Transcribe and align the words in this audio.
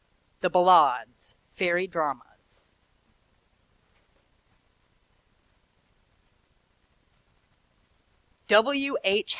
THE 0.39 0.49
BALLADES: 0.49 1.35
FAERY 1.51 1.85
DRAMAS 1.85 2.73
W. 8.47 8.95
H. 9.03 9.29